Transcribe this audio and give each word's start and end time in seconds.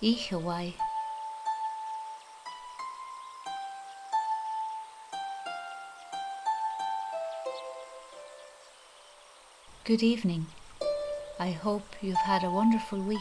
Oíche 0.00 0.40
Mhaith. 0.40 0.74
Good 9.82 10.04
evening. 10.04 10.46
I 11.40 11.50
hope 11.50 11.82
you've 12.00 12.16
had 12.16 12.44
a 12.44 12.50
wonderful 12.50 13.00
week. 13.00 13.18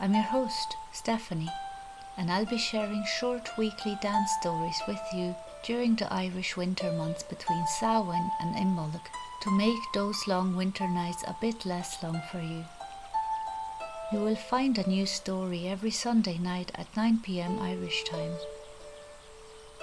I'm 0.00 0.14
your 0.14 0.24
host, 0.24 0.76
Stephanie, 0.92 1.48
and 2.16 2.28
I'll 2.32 2.46
be 2.46 2.58
sharing 2.58 3.04
short 3.04 3.50
weekly 3.56 3.96
dance 4.02 4.32
stories 4.40 4.82
with 4.88 5.00
you 5.14 5.36
during 5.64 5.94
the 5.94 6.12
Irish 6.12 6.56
winter 6.56 6.90
months 6.90 7.22
between 7.22 7.64
Samhain 7.78 8.32
and 8.40 8.56
Imbolc 8.56 9.06
to 9.42 9.56
make 9.56 9.92
those 9.94 10.26
long 10.26 10.56
winter 10.56 10.88
nights 10.88 11.22
a 11.28 11.36
bit 11.40 11.64
less 11.64 12.02
long 12.02 12.20
for 12.32 12.40
you. 12.40 12.64
You 14.12 14.18
will 14.18 14.34
find 14.34 14.76
a 14.76 14.88
new 14.88 15.06
story 15.06 15.68
every 15.68 15.92
Sunday 15.92 16.36
night 16.36 16.72
at 16.74 16.96
9 16.96 17.20
pm 17.22 17.60
Irish 17.60 18.02
time. 18.02 18.32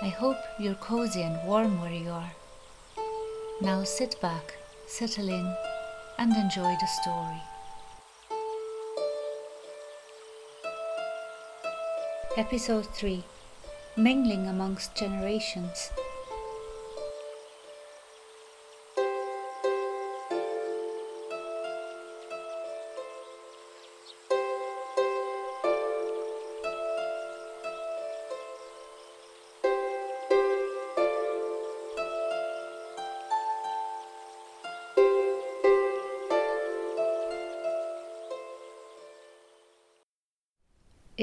I 0.02 0.10
hope 0.10 0.36
you're 0.60 0.76
cozy 0.76 1.22
and 1.22 1.48
warm 1.48 1.80
where 1.80 1.94
you 1.94 2.10
are. 2.10 2.34
Now 3.62 3.86
sit 3.86 4.20
back, 4.22 4.58
settle 4.86 5.30
in, 5.30 5.56
and 6.18 6.36
enjoy 6.36 6.76
the 6.76 6.88
story. 7.02 7.42
Episode 12.36 12.88
3 12.94 13.24
Mingling 13.96 14.46
Amongst 14.48 14.94
Generations. 14.94 15.90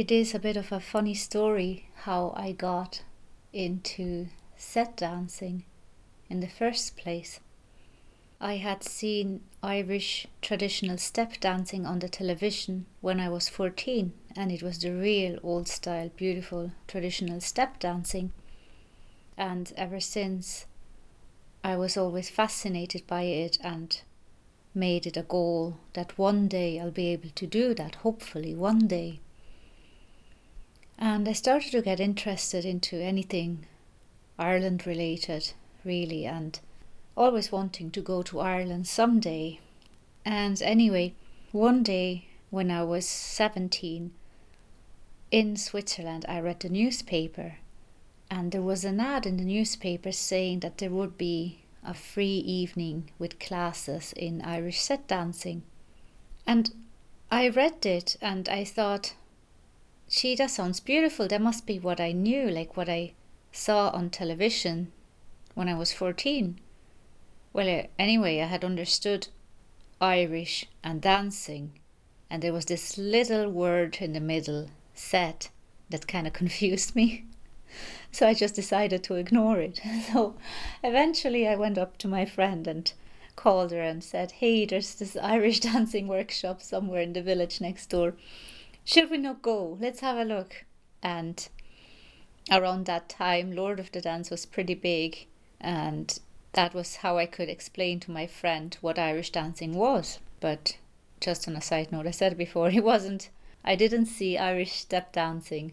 It 0.04 0.12
is 0.12 0.34
a 0.34 0.38
bit 0.38 0.58
of 0.58 0.70
a 0.70 0.80
funny 0.80 1.14
story 1.14 1.88
how 2.02 2.34
I 2.36 2.52
got 2.52 3.04
into 3.54 4.28
set 4.54 4.98
dancing 4.98 5.64
in 6.28 6.40
the 6.40 6.46
first 6.46 6.98
place. 6.98 7.40
I 8.38 8.56
had 8.56 8.84
seen 8.84 9.40
Irish 9.62 10.26
traditional 10.42 10.98
step 10.98 11.40
dancing 11.40 11.86
on 11.86 12.00
the 12.00 12.10
television 12.10 12.84
when 13.00 13.18
I 13.18 13.30
was 13.30 13.48
14, 13.48 14.12
and 14.36 14.52
it 14.52 14.62
was 14.62 14.78
the 14.78 14.92
real 14.92 15.38
old 15.42 15.68
style, 15.68 16.10
beautiful 16.14 16.72
traditional 16.86 17.40
step 17.40 17.78
dancing. 17.78 18.30
And 19.38 19.72
ever 19.74 20.00
since, 20.00 20.66
I 21.64 21.78
was 21.78 21.96
always 21.96 22.28
fascinated 22.28 23.06
by 23.06 23.22
it 23.22 23.56
and 23.62 24.02
made 24.74 25.06
it 25.06 25.16
a 25.16 25.22
goal 25.22 25.78
that 25.94 26.18
one 26.18 26.46
day 26.46 26.78
I'll 26.78 26.90
be 26.90 27.06
able 27.06 27.30
to 27.30 27.46
do 27.46 27.72
that, 27.72 27.94
hopefully, 27.94 28.54
one 28.54 28.86
day. 28.86 29.20
And 30.98 31.28
I 31.28 31.32
started 31.32 31.72
to 31.72 31.82
get 31.82 32.00
interested 32.00 32.64
into 32.64 33.00
anything 33.00 33.66
Ireland 34.38 34.86
related, 34.86 35.52
really, 35.84 36.24
and 36.26 36.58
always 37.16 37.52
wanting 37.52 37.90
to 37.92 38.00
go 38.00 38.22
to 38.22 38.40
Ireland 38.40 38.86
someday. 38.86 39.60
And 40.24 40.60
anyway, 40.62 41.14
one 41.52 41.82
day 41.82 42.26
when 42.50 42.70
I 42.70 42.82
was 42.84 43.06
17 43.06 44.12
in 45.30 45.56
Switzerland, 45.56 46.24
I 46.28 46.40
read 46.40 46.60
the 46.60 46.68
newspaper, 46.68 47.58
and 48.30 48.52
there 48.52 48.62
was 48.62 48.84
an 48.84 49.00
ad 49.00 49.26
in 49.26 49.36
the 49.36 49.44
newspaper 49.44 50.12
saying 50.12 50.60
that 50.60 50.78
there 50.78 50.90
would 50.90 51.18
be 51.18 51.60
a 51.84 51.94
free 51.94 52.38
evening 52.38 53.10
with 53.18 53.38
classes 53.38 54.12
in 54.16 54.40
Irish 54.42 54.80
set 54.80 55.06
dancing. 55.06 55.62
And 56.46 56.72
I 57.30 57.48
read 57.48 57.84
it 57.84 58.16
and 58.20 58.48
I 58.48 58.64
thought, 58.64 59.14
gee, 60.08 60.34
that 60.36 60.50
sounds 60.50 60.80
beautiful. 60.80 61.28
That 61.28 61.40
must 61.40 61.66
be 61.66 61.78
what 61.78 62.00
I 62.00 62.12
knew, 62.12 62.50
like 62.50 62.76
what 62.76 62.88
I 62.88 63.12
saw 63.52 63.90
on 63.90 64.10
television 64.10 64.92
when 65.54 65.68
I 65.68 65.74
was 65.74 65.92
14. 65.92 66.58
Well, 67.52 67.68
uh, 67.68 67.84
anyway, 67.98 68.40
I 68.40 68.46
had 68.46 68.64
understood 68.64 69.28
Irish 70.00 70.66
and 70.82 71.00
dancing, 71.00 71.78
and 72.28 72.42
there 72.42 72.52
was 72.52 72.66
this 72.66 72.98
little 72.98 73.48
word 73.50 73.98
in 74.00 74.12
the 74.12 74.20
middle, 74.20 74.68
set, 74.94 75.50
that 75.90 76.08
kind 76.08 76.26
of 76.26 76.32
confused 76.42 76.96
me. 76.96 77.24
So 78.10 78.28
I 78.28 78.34
just 78.34 78.54
decided 78.54 79.02
to 79.04 79.14
ignore 79.14 79.58
it. 79.60 79.80
So 80.12 80.36
eventually 80.82 81.48
I 81.48 81.56
went 81.56 81.78
up 81.78 81.98
to 81.98 82.08
my 82.08 82.24
friend 82.24 82.66
and 82.66 82.92
called 83.36 83.72
her 83.72 83.80
and 83.80 84.02
said, 84.04 84.32
Hey, 84.32 84.64
there's 84.64 84.94
this 84.94 85.16
Irish 85.16 85.60
dancing 85.70 86.06
workshop 86.06 86.62
somewhere 86.62 87.00
in 87.00 87.12
the 87.12 87.22
village 87.22 87.60
next 87.60 87.86
door 87.90 88.14
should 88.84 89.10
we 89.10 89.18
not 89.18 89.42
go? 89.42 89.78
Let's 89.80 90.00
have 90.00 90.18
a 90.18 90.24
look. 90.24 90.64
And 91.02 91.48
around 92.50 92.86
that 92.86 93.08
time, 93.08 93.52
Lord 93.52 93.80
of 93.80 93.92
the 93.92 94.00
Dance 94.00 94.30
was 94.30 94.46
pretty 94.46 94.74
big, 94.74 95.26
and 95.60 96.18
that 96.52 96.74
was 96.74 96.96
how 96.96 97.18
I 97.18 97.26
could 97.26 97.48
explain 97.48 98.00
to 98.00 98.10
my 98.10 98.26
friend 98.26 98.76
what 98.80 98.98
Irish 98.98 99.30
dancing 99.30 99.74
was. 99.74 100.18
But 100.40 100.76
just 101.20 101.48
on 101.48 101.56
a 101.56 101.62
side 101.62 101.92
note, 101.92 102.06
I 102.06 102.10
said 102.10 102.36
before, 102.36 102.68
it 102.72 102.84
wasn't, 102.84 103.30
I 103.64 103.74
didn't 103.74 104.06
see 104.06 104.36
Irish 104.36 104.72
step 104.72 105.12
dancing 105.12 105.72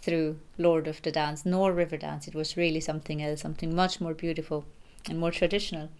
through 0.00 0.38
Lord 0.56 0.86
of 0.88 1.02
the 1.02 1.12
Dance 1.12 1.46
nor 1.46 1.72
River 1.72 1.96
Dance. 1.96 2.26
It 2.26 2.34
was 2.34 2.56
really 2.56 2.80
something 2.80 3.22
else, 3.22 3.40
something 3.40 3.74
much 3.74 4.00
more 4.00 4.14
beautiful 4.14 4.64
and 5.08 5.18
more 5.18 5.30
traditional. 5.30 5.90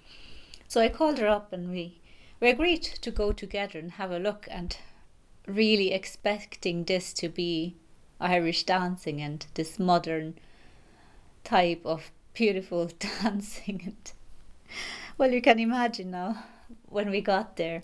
So 0.67 0.81
I 0.81 0.89
called 0.89 1.19
her 1.19 1.29
up 1.29 1.53
and 1.53 1.71
we, 1.71 1.99
we 2.41 2.49
agreed 2.49 2.83
to 2.83 3.11
go 3.11 3.33
together 3.33 3.79
and 3.79 3.93
have 3.93 4.11
a 4.11 4.19
look. 4.19 4.47
And 4.51 4.77
really 5.49 5.93
expecting 5.93 6.85
this 6.85 7.13
to 7.15 7.29
be 7.29 7.77
Irish 8.21 8.65
dancing 8.65 9.21
and 9.21 9.47
this 9.55 9.79
modern 9.79 10.35
type 11.45 11.83
of 11.85 12.11
beautiful 12.35 12.87
dancing. 13.23 13.83
And 13.85 14.13
well, 15.17 15.33
you 15.33 15.41
can 15.41 15.59
imagine 15.59 16.11
now 16.11 16.45
when 16.87 17.11
we 17.11 17.21
got 17.21 17.57
there 17.57 17.83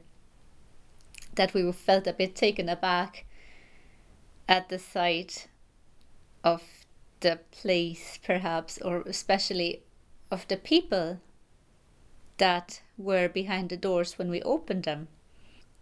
that 1.34 1.54
we 1.54 1.70
felt 1.72 2.06
a 2.06 2.12
bit 2.12 2.34
taken 2.34 2.68
aback 2.68 3.24
at 4.48 4.68
the 4.68 4.78
sight 4.78 5.48
of 6.42 6.62
the 7.20 7.40
place, 7.50 8.18
perhaps, 8.22 8.78
or 8.78 9.02
especially 9.02 9.82
of 10.30 10.46
the 10.48 10.56
people 10.56 11.20
that 12.36 12.82
were 12.98 13.28
behind 13.28 13.70
the 13.70 13.76
doors 13.76 14.18
when 14.18 14.30
we 14.30 14.42
opened 14.42 14.84
them. 14.84 15.08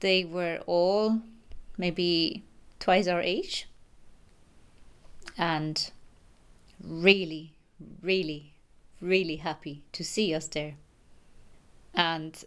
They 0.00 0.24
were 0.24 0.60
all 0.66 1.22
maybe 1.76 2.44
twice 2.78 3.06
our 3.06 3.20
age. 3.20 3.68
And 5.38 5.90
really, 6.82 7.54
really, 8.02 8.54
really 9.00 9.36
happy 9.36 9.82
to 9.92 10.04
see 10.04 10.34
us 10.34 10.46
there. 10.48 10.74
And 11.94 12.44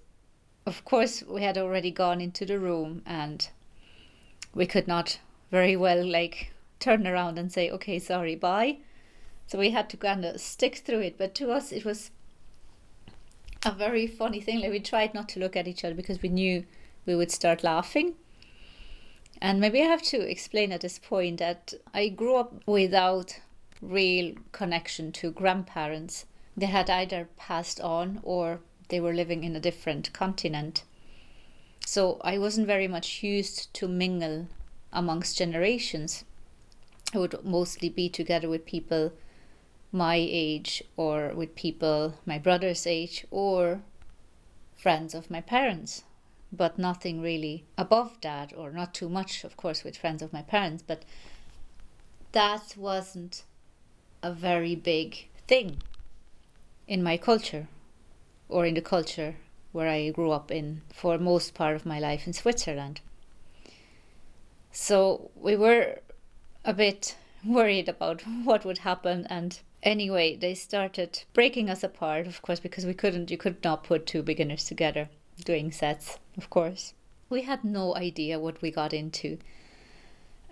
of 0.65 0.83
course, 0.85 1.23
we 1.23 1.43
had 1.43 1.57
already 1.57 1.91
gone 1.91 2.21
into 2.21 2.45
the 2.45 2.59
room 2.59 3.01
and 3.05 3.47
we 4.53 4.65
could 4.65 4.87
not 4.87 5.19
very 5.51 5.75
well 5.75 6.03
like 6.03 6.53
turn 6.79 7.05
around 7.05 7.37
and 7.37 7.51
say, 7.51 7.69
okay, 7.69 7.99
sorry, 7.99 8.35
bye. 8.35 8.77
So 9.47 9.59
we 9.59 9.71
had 9.71 9.89
to 9.91 9.97
kind 9.97 10.25
of 10.25 10.41
stick 10.41 10.77
through 10.77 11.01
it. 11.01 11.17
But 11.17 11.35
to 11.35 11.51
us, 11.51 11.71
it 11.71 11.85
was 11.85 12.11
a 13.63 13.71
very 13.71 14.07
funny 14.07 14.41
thing. 14.41 14.61
Like 14.61 14.71
we 14.71 14.79
tried 14.79 15.13
not 15.13 15.29
to 15.29 15.39
look 15.39 15.55
at 15.55 15.67
each 15.67 15.83
other 15.83 15.95
because 15.95 16.21
we 16.21 16.29
knew 16.29 16.65
we 17.05 17.15
would 17.15 17.31
start 17.31 17.63
laughing. 17.63 18.15
And 19.41 19.59
maybe 19.59 19.81
I 19.81 19.85
have 19.85 20.01
to 20.03 20.21
explain 20.21 20.71
at 20.71 20.81
this 20.81 20.99
point 20.99 21.39
that 21.39 21.73
I 21.93 22.09
grew 22.09 22.35
up 22.35 22.63
without 22.65 23.39
real 23.81 24.35
connection 24.51 25.11
to 25.13 25.31
grandparents. 25.31 26.25
They 26.55 26.67
had 26.67 26.89
either 26.89 27.29
passed 27.35 27.81
on 27.81 28.19
or 28.23 28.61
they 28.89 28.99
were 28.99 29.13
living 29.13 29.43
in 29.43 29.55
a 29.55 29.59
different 29.59 30.13
continent. 30.13 30.83
So 31.85 32.19
I 32.23 32.37
wasn't 32.37 32.67
very 32.67 32.87
much 32.87 33.23
used 33.23 33.73
to 33.75 33.87
mingle 33.87 34.47
amongst 34.93 35.37
generations. 35.37 36.23
I 37.13 37.17
would 37.19 37.43
mostly 37.43 37.89
be 37.89 38.09
together 38.09 38.49
with 38.49 38.65
people 38.65 39.11
my 39.91 40.15
age 40.15 40.83
or 40.97 41.33
with 41.33 41.55
people 41.55 42.15
my 42.25 42.37
brother's 42.37 42.85
age 42.87 43.25
or 43.31 43.81
friends 44.75 45.13
of 45.13 45.31
my 45.31 45.41
parents 45.41 46.03
but 46.51 46.77
nothing 46.77 47.21
really 47.21 47.65
above 47.77 48.17
that, 48.21 48.53
or 48.55 48.71
not 48.71 48.93
too 48.93 49.09
much, 49.09 49.43
of 49.43 49.57
course, 49.57 49.83
with 49.83 49.97
friends 49.97 50.21
of 50.21 50.33
my 50.33 50.41
parents, 50.41 50.83
but 50.85 51.03
that 52.31 52.75
wasn't 52.77 53.43
a 54.21 54.31
very 54.31 54.75
big 54.75 55.27
thing 55.47 55.81
in 56.87 57.01
my 57.03 57.17
culture 57.17 57.67
or 58.49 58.65
in 58.65 58.73
the 58.73 58.81
culture 58.81 59.35
where 59.71 59.87
I 59.87 60.09
grew 60.09 60.31
up 60.31 60.51
in 60.51 60.81
for 60.93 61.17
most 61.17 61.53
part 61.53 61.75
of 61.75 61.85
my 61.85 61.99
life 61.99 62.27
in 62.27 62.33
Switzerland. 62.33 63.01
So 64.71 65.31
we 65.35 65.55
were 65.55 65.99
a 66.63 66.73
bit 66.73 67.15
worried 67.45 67.87
about 67.87 68.21
what 68.43 68.65
would 68.65 68.79
happen 68.79 69.25
and 69.29 69.59
anyway 69.83 70.35
they 70.35 70.55
started 70.55 71.23
breaking 71.33 71.69
us 71.69 71.83
apart 71.83 72.25
of 72.25 72.41
course 72.41 72.59
because 72.59 72.85
we 72.85 72.93
couldn't 72.93 73.29
you 73.29 73.37
could 73.37 73.63
not 73.63 73.83
put 73.83 74.07
two 74.07 74.23
beginners 74.23 74.65
together 74.65 75.07
doing 75.43 75.71
sets 75.71 76.17
of 76.37 76.49
course. 76.49 76.93
We 77.29 77.43
had 77.43 77.63
no 77.63 77.95
idea 77.95 78.39
what 78.39 78.61
we 78.61 78.71
got 78.71 78.93
into. 78.93 79.37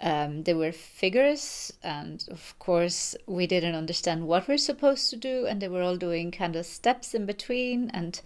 Um, 0.02 0.44
there 0.44 0.58
were 0.58 0.72
figures 0.72 1.72
and 1.84 2.26
of 2.30 2.58
course 2.60 3.16
we 3.26 3.48
didn't 3.48 3.76
understand 3.76 4.28
what 4.28 4.48
we're 4.48 4.58
supposed 4.58 5.10
to 5.12 5.16
do 5.16 5.46
and 5.46 5.62
they 5.62 5.68
were 5.68 5.82
all 5.82 5.98
doing 5.98 6.32
kind 6.32 6.56
of 6.56 6.66
steps 6.66 7.14
in 7.14 7.26
between 7.26 7.90
and 7.92 8.20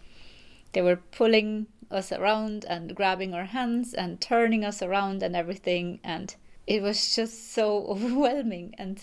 they 0.73 0.81
were 0.81 0.95
pulling 0.95 1.67
us 1.91 2.11
around 2.11 2.65
and 2.65 2.95
grabbing 2.95 3.33
our 3.33 3.45
hands 3.45 3.93
and 3.93 4.19
turning 4.21 4.63
us 4.63 4.81
around 4.81 5.21
and 5.21 5.35
everything 5.35 5.99
and 6.03 6.35
it 6.65 6.81
was 6.81 7.15
just 7.15 7.53
so 7.53 7.85
overwhelming. 7.89 8.73
And 8.77 9.01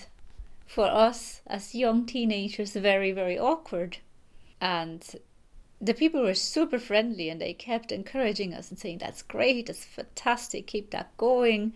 for 0.66 0.86
us 0.86 1.42
as 1.46 1.74
young 1.74 2.06
teenagers 2.06 2.72
very 2.72 3.12
very 3.12 3.38
awkward. 3.38 3.98
And 4.60 5.04
the 5.84 5.94
people 5.94 6.22
were 6.22 6.34
super 6.34 6.78
friendly 6.78 7.28
and 7.28 7.40
they 7.40 7.52
kept 7.52 7.92
encouraging 7.92 8.54
us 8.54 8.70
and 8.70 8.78
saying 8.78 8.98
that's 8.98 9.22
great 9.22 9.66
that's 9.66 9.84
fantastic 9.84 10.66
keep 10.66 10.90
that 10.90 11.16
going. 11.16 11.72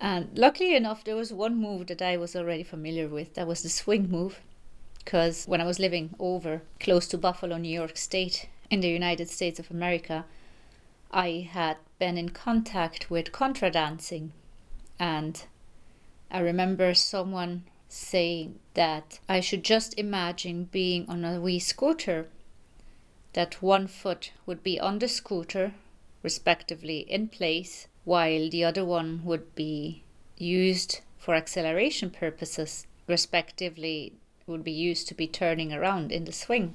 And 0.00 0.36
luckily 0.36 0.74
enough 0.74 1.04
there 1.04 1.16
was 1.16 1.32
one 1.32 1.56
move 1.56 1.86
that 1.86 2.02
i 2.02 2.16
was 2.16 2.36
already 2.36 2.62
familiar 2.62 3.08
with. 3.08 3.34
That 3.34 3.46
was 3.46 3.62
the 3.62 3.68
swing 3.68 4.10
move 4.10 4.40
because 4.98 5.44
when 5.46 5.60
i 5.60 5.64
was 5.64 5.78
living 5.78 6.14
over 6.18 6.62
close 6.80 7.06
to 7.08 7.18
buffalo 7.18 7.58
new 7.58 7.68
york 7.68 7.94
state 7.94 8.48
in 8.70 8.80
the 8.80 8.88
united 8.88 9.28
states 9.28 9.58
of 9.58 9.70
america 9.70 10.24
i 11.12 11.46
had 11.52 11.76
been 11.98 12.18
in 12.18 12.28
contact 12.28 13.10
with 13.10 13.32
contra 13.32 13.70
dancing. 13.70 14.32
And 14.98 15.42
I 16.30 16.40
remember 16.40 16.94
someone 16.94 17.64
saying 17.88 18.58
that 18.74 19.20
I 19.28 19.40
should 19.40 19.64
just 19.64 19.98
imagine 19.98 20.68
being 20.70 21.08
on 21.08 21.24
a 21.24 21.40
wee 21.40 21.58
scooter, 21.58 22.28
that 23.34 23.60
one 23.60 23.86
foot 23.86 24.32
would 24.46 24.62
be 24.62 24.80
on 24.80 24.98
the 24.98 25.08
scooter, 25.08 25.74
respectively 26.22 27.00
in 27.00 27.28
place, 27.28 27.86
while 28.04 28.48
the 28.48 28.64
other 28.64 28.84
one 28.84 29.22
would 29.24 29.54
be 29.54 30.02
used 30.38 31.00
for 31.18 31.34
acceleration 31.34 32.10
purposes, 32.10 32.86
respectively, 33.06 34.12
would 34.46 34.64
be 34.64 34.72
used 34.72 35.08
to 35.08 35.14
be 35.14 35.26
turning 35.26 35.72
around 35.72 36.12
in 36.12 36.24
the 36.24 36.32
swing. 36.32 36.74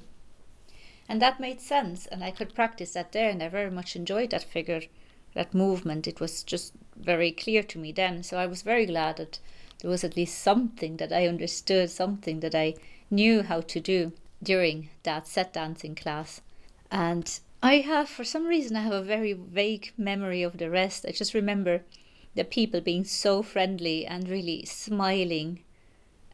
And 1.08 1.20
that 1.20 1.40
made 1.40 1.60
sense, 1.60 2.06
and 2.06 2.22
I 2.22 2.30
could 2.30 2.54
practice 2.54 2.92
that 2.92 3.12
there, 3.12 3.30
and 3.30 3.42
I 3.42 3.48
very 3.48 3.70
much 3.70 3.96
enjoyed 3.96 4.30
that 4.30 4.44
figure 4.44 4.82
that 5.34 5.54
movement. 5.54 6.06
It 6.06 6.20
was 6.20 6.42
just 6.42 6.72
very 6.96 7.32
clear 7.32 7.62
to 7.62 7.78
me 7.78 7.92
then. 7.92 8.22
So 8.22 8.36
I 8.36 8.46
was 8.46 8.62
very 8.62 8.86
glad 8.86 9.16
that 9.16 9.38
there 9.80 9.90
was 9.90 10.04
at 10.04 10.16
least 10.16 10.38
something 10.38 10.98
that 10.98 11.12
I 11.12 11.26
understood, 11.26 11.90
something 11.90 12.40
that 12.40 12.54
I 12.54 12.74
knew 13.10 13.42
how 13.42 13.60
to 13.60 13.80
do 13.80 14.12
during 14.42 14.90
that 15.04 15.26
set 15.26 15.52
dancing 15.52 15.94
class. 15.94 16.42
And 16.90 17.38
I 17.62 17.76
have, 17.76 18.08
for 18.08 18.24
some 18.24 18.46
reason, 18.46 18.76
I 18.76 18.82
have 18.82 18.92
a 18.92 19.02
very 19.02 19.32
vague 19.32 19.92
memory 19.96 20.42
of 20.42 20.58
the 20.58 20.70
rest. 20.70 21.04
I 21.06 21.12
just 21.12 21.34
remember 21.34 21.82
the 22.34 22.44
people 22.44 22.80
being 22.80 23.04
so 23.04 23.42
friendly 23.42 24.06
and 24.06 24.28
really 24.28 24.64
smiling 24.64 25.62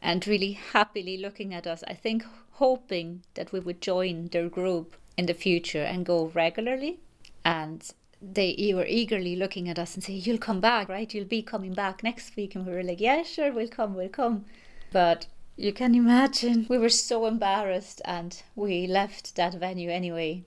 and 0.01 0.25
really 0.27 0.53
happily 0.53 1.17
looking 1.17 1.53
at 1.53 1.67
us. 1.67 1.83
I 1.87 1.93
think 1.93 2.23
hoping 2.51 3.23
that 3.33 3.51
we 3.51 3.59
would 3.59 3.81
join 3.81 4.27
their 4.27 4.49
group 4.49 4.95
in 5.17 5.25
the 5.25 5.33
future 5.33 5.83
and 5.83 6.05
go 6.05 6.27
regularly. 6.33 6.99
And 7.43 7.87
they 8.21 8.71
were 8.73 8.85
eagerly 8.85 9.35
looking 9.35 9.69
at 9.69 9.77
us 9.77 9.93
and 9.93 10.03
say, 10.03 10.13
"You'll 10.13 10.37
come 10.39 10.59
back, 10.59 10.89
right? 10.89 11.13
You'll 11.13 11.25
be 11.25 11.41
coming 11.41 11.73
back 11.73 12.03
next 12.03 12.35
week." 12.35 12.55
And 12.55 12.65
we 12.65 12.73
were 12.73 12.83
like, 12.83 13.01
"Yeah, 13.01 13.23
sure, 13.23 13.51
we'll 13.51 13.67
come, 13.67 13.95
we'll 13.95 14.09
come." 14.09 14.45
But 14.91 15.27
you 15.57 15.73
can 15.73 15.95
imagine 15.95 16.65
we 16.69 16.77
were 16.77 16.89
so 16.89 17.25
embarrassed, 17.25 18.01
and 18.05 18.41
we 18.55 18.87
left 18.87 19.35
that 19.35 19.55
venue 19.55 19.89
anyway. 19.89 20.43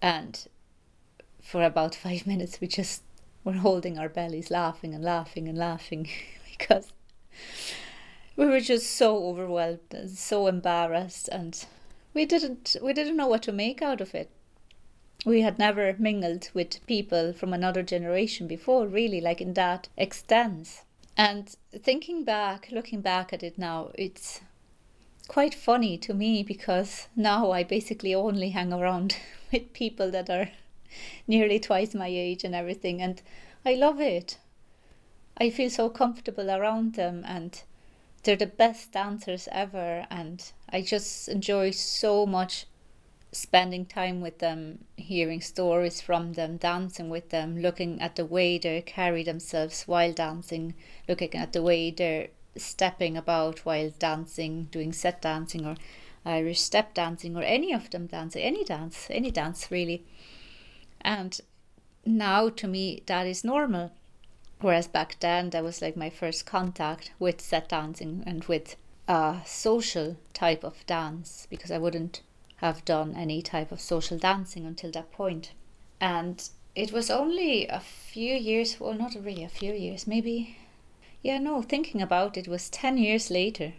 And 0.00 0.44
for 1.40 1.62
about 1.62 1.94
five 1.94 2.26
minutes, 2.26 2.60
we 2.60 2.66
just 2.66 3.02
were 3.44 3.52
holding 3.52 3.98
our 3.98 4.08
bellies, 4.08 4.50
laughing 4.50 4.94
and 4.94 5.04
laughing 5.04 5.48
and 5.48 5.56
laughing 5.56 6.08
because 6.50 6.92
we 8.36 8.46
were 8.46 8.60
just 8.60 8.90
so 8.90 9.24
overwhelmed 9.26 9.80
and 9.92 10.10
so 10.10 10.46
embarrassed, 10.48 11.28
and 11.28 11.64
we 12.14 12.24
didn't 12.24 12.76
we 12.82 12.92
didn't 12.92 13.16
know 13.16 13.28
what 13.28 13.42
to 13.42 13.52
make 13.52 13.80
out 13.82 14.00
of 14.00 14.14
it 14.14 14.30
we 15.24 15.42
had 15.42 15.58
never 15.58 15.94
mingled 15.98 16.50
with 16.52 16.84
people 16.86 17.32
from 17.32 17.52
another 17.52 17.82
generation 17.82 18.48
before, 18.48 18.88
really, 18.88 19.20
like 19.20 19.40
in 19.40 19.54
that 19.54 19.88
extent. 19.96 20.82
And 21.16 21.54
thinking 21.76 22.24
back, 22.24 22.70
looking 22.70 23.00
back 23.00 23.32
at 23.32 23.42
it 23.42 23.58
now, 23.58 23.90
it's 23.94 24.40
quite 25.28 25.54
funny 25.54 25.98
to 25.98 26.14
me 26.14 26.42
because 26.42 27.08
now 27.14 27.50
I 27.50 27.62
basically 27.64 28.14
only 28.14 28.50
hang 28.50 28.72
around 28.72 29.16
with 29.52 29.72
people 29.72 30.10
that 30.10 30.30
are 30.30 30.50
nearly 31.26 31.60
twice 31.60 31.94
my 31.94 32.08
age 32.08 32.44
and 32.44 32.54
everything, 32.54 33.02
and 33.02 33.20
I 33.64 33.74
love 33.74 34.00
it. 34.00 34.38
I 35.36 35.50
feel 35.50 35.70
so 35.70 35.88
comfortable 35.88 36.50
around 36.50 36.94
them, 36.94 37.24
and 37.26 37.62
they're 38.22 38.36
the 38.36 38.46
best 38.46 38.92
dancers 38.92 39.48
ever, 39.52 40.06
and 40.10 40.42
I 40.68 40.82
just 40.82 41.28
enjoy 41.28 41.70
so 41.72 42.26
much 42.26 42.66
spending 43.32 43.86
time 43.86 44.20
with 44.20 44.38
them, 44.38 44.84
hearing 44.96 45.40
stories 45.40 46.02
from 46.02 46.34
them, 46.34 46.58
dancing 46.58 47.08
with 47.08 47.30
them, 47.30 47.58
looking 47.60 48.00
at 48.00 48.16
the 48.16 48.26
way 48.26 48.58
they 48.58 48.82
carry 48.82 49.22
themselves 49.22 49.84
while 49.84 50.12
dancing, 50.12 50.74
looking 51.08 51.34
at 51.34 51.54
the 51.54 51.62
way 51.62 51.90
they're 51.90 52.28
stepping 52.56 53.16
about 53.16 53.64
while 53.64 53.90
dancing, 53.98 54.64
doing 54.70 54.92
set 54.92 55.22
dancing 55.22 55.64
or 55.64 55.76
Irish 56.26 56.60
step 56.60 56.92
dancing 56.92 57.34
or 57.36 57.42
any 57.42 57.72
of 57.72 57.90
them 57.90 58.06
dancing, 58.06 58.42
any 58.42 58.64
dance, 58.64 59.08
any 59.10 59.30
dance 59.30 59.70
really. 59.70 60.04
And 61.00 61.40
now 62.04 62.50
to 62.50 62.68
me 62.68 63.02
that 63.06 63.26
is 63.26 63.44
normal. 63.44 63.92
Whereas 64.60 64.86
back 64.86 65.18
then 65.20 65.50
that 65.50 65.64
was 65.64 65.80
like 65.80 65.96
my 65.96 66.10
first 66.10 66.44
contact 66.44 67.12
with 67.18 67.40
set 67.40 67.70
dancing 67.70 68.22
and 68.26 68.44
with 68.44 68.76
a 69.08 69.40
social 69.44 70.18
type 70.34 70.62
of 70.62 70.86
dance 70.86 71.46
because 71.50 71.70
I 71.70 71.78
wouldn't 71.78 72.20
have 72.62 72.84
done 72.84 73.14
any 73.16 73.42
type 73.42 73.72
of 73.72 73.80
social 73.80 74.16
dancing 74.16 74.64
until 74.64 74.92
that 74.92 75.10
point. 75.10 75.52
And 76.00 76.48
it 76.74 76.92
was 76.92 77.10
only 77.10 77.66
a 77.66 77.80
few 77.80 78.34
years, 78.34 78.78
well, 78.78 78.94
not 78.94 79.14
really 79.14 79.42
a 79.42 79.48
few 79.48 79.74
years, 79.74 80.06
maybe, 80.06 80.56
yeah, 81.22 81.38
no, 81.38 81.60
thinking 81.60 82.00
about 82.00 82.36
it 82.36 82.48
was 82.48 82.70
10 82.70 82.98
years 82.98 83.30
later, 83.30 83.74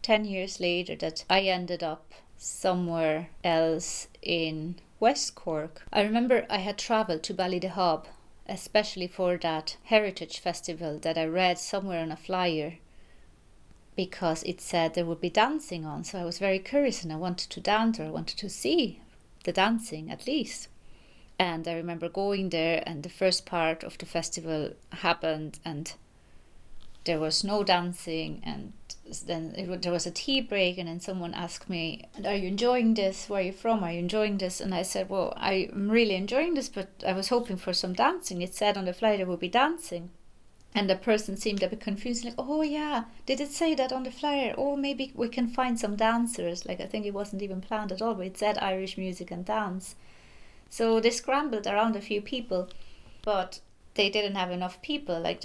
10 0.00 0.24
years 0.24 0.60
later, 0.60 0.96
that 0.96 1.24
I 1.28 1.42
ended 1.42 1.82
up 1.82 2.12
somewhere 2.38 3.28
else 3.44 4.08
in 4.22 4.76
West 4.98 5.34
Cork. 5.34 5.82
I 5.92 6.02
remember 6.02 6.46
I 6.48 6.58
had 6.58 6.78
travelled 6.78 7.22
to 7.24 7.34
Ballydehob, 7.34 8.06
especially 8.48 9.06
for 9.06 9.36
that 9.36 9.76
heritage 9.84 10.38
festival 10.40 10.98
that 11.00 11.18
I 11.18 11.26
read 11.26 11.58
somewhere 11.58 12.00
on 12.00 12.10
a 12.10 12.16
flyer 12.16 12.78
because 13.96 14.42
it 14.44 14.60
said 14.60 14.94
there 14.94 15.04
would 15.04 15.20
be 15.20 15.30
dancing 15.30 15.84
on. 15.84 16.04
So 16.04 16.18
I 16.18 16.24
was 16.24 16.38
very 16.38 16.58
curious 16.58 17.02
and 17.02 17.12
I 17.12 17.16
wanted 17.16 17.50
to 17.50 17.60
dance 17.60 18.00
or 18.00 18.04
I 18.04 18.10
wanted 18.10 18.38
to 18.38 18.48
see 18.48 19.00
the 19.44 19.52
dancing 19.52 20.10
at 20.10 20.26
least. 20.26 20.68
And 21.38 21.66
I 21.66 21.74
remember 21.74 22.08
going 22.08 22.50
there, 22.50 22.84
and 22.86 23.02
the 23.02 23.08
first 23.08 23.46
part 23.46 23.82
of 23.82 23.98
the 23.98 24.06
festival 24.06 24.74
happened, 24.92 25.58
and 25.64 25.92
there 27.04 27.18
was 27.18 27.42
no 27.42 27.64
dancing. 27.64 28.40
And 28.44 28.74
then 29.26 29.54
it, 29.56 29.82
there 29.82 29.90
was 29.90 30.06
a 30.06 30.12
tea 30.12 30.40
break, 30.40 30.78
and 30.78 30.88
then 30.88 31.00
someone 31.00 31.34
asked 31.34 31.68
me, 31.68 32.04
Are 32.24 32.36
you 32.36 32.46
enjoying 32.46 32.94
this? 32.94 33.28
Where 33.28 33.40
are 33.40 33.46
you 33.46 33.52
from? 33.52 33.82
Are 33.82 33.90
you 33.90 33.98
enjoying 33.98 34.38
this? 34.38 34.60
And 34.60 34.72
I 34.72 34.82
said, 34.82 35.08
Well, 35.08 35.32
I'm 35.36 35.90
really 35.90 36.14
enjoying 36.14 36.54
this, 36.54 36.68
but 36.68 36.88
I 37.04 37.12
was 37.12 37.28
hoping 37.28 37.56
for 37.56 37.72
some 37.72 37.94
dancing. 37.94 38.40
It 38.40 38.54
said 38.54 38.76
on 38.76 38.84
the 38.84 38.92
flight 38.92 39.18
there 39.18 39.26
would 39.26 39.40
be 39.40 39.48
dancing. 39.48 40.10
And 40.74 40.88
the 40.88 40.96
person 40.96 41.36
seemed 41.36 41.62
a 41.62 41.68
bit 41.68 41.80
confused, 41.80 42.24
like, 42.24 42.34
oh 42.38 42.62
yeah, 42.62 43.04
did 43.26 43.40
it 43.40 43.50
say 43.50 43.74
that 43.74 43.92
on 43.92 44.04
the 44.04 44.10
flyer? 44.10 44.54
Oh, 44.56 44.74
maybe 44.74 45.12
we 45.14 45.28
can 45.28 45.46
find 45.46 45.78
some 45.78 45.96
dancers. 45.96 46.64
Like, 46.64 46.80
I 46.80 46.86
think 46.86 47.04
it 47.04 47.12
wasn't 47.12 47.42
even 47.42 47.60
planned 47.60 47.92
at 47.92 48.00
all, 48.00 48.14
but 48.14 48.26
it 48.26 48.38
said 48.38 48.56
Irish 48.58 48.96
music 48.96 49.30
and 49.30 49.44
dance. 49.44 49.96
So 50.70 50.98
they 50.98 51.10
scrambled 51.10 51.66
around 51.66 51.94
a 51.94 52.00
few 52.00 52.22
people, 52.22 52.70
but 53.22 53.60
they 53.94 54.08
didn't 54.08 54.36
have 54.36 54.50
enough 54.50 54.80
people. 54.80 55.20
Like, 55.20 55.44